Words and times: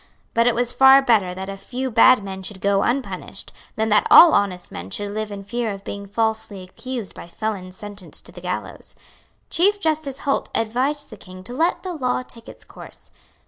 But 0.33 0.47
it 0.47 0.55
was 0.55 0.73
far 0.73 1.03
better 1.03 1.35
that 1.35 1.47
a 1.47 1.55
few 1.55 1.91
bad 1.91 2.23
men 2.23 2.41
should 2.41 2.59
go 2.59 2.81
unpunished 2.81 3.53
than 3.75 3.89
that 3.89 4.07
all 4.09 4.33
honest 4.33 4.71
men 4.71 4.89
should 4.89 5.11
live 5.11 5.31
in 5.31 5.43
fear 5.43 5.71
of 5.71 5.83
being 5.83 6.07
falsely 6.07 6.63
accused 6.63 7.13
by 7.13 7.27
felons 7.27 7.77
sentenced 7.77 8.25
to 8.25 8.31
the 8.31 8.41
gallows. 8.41 8.95
Chief 9.51 9.79
Justice 9.79 10.21
Holt 10.21 10.49
advised 10.55 11.11
the 11.11 11.17
King 11.17 11.43
to 11.43 11.53
let 11.53 11.83
the 11.83 11.93
law 11.93 12.23
take 12.23 12.49
its 12.49 12.65
course. 12.65 13.11